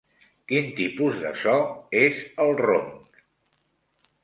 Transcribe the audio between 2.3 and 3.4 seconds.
el ronc?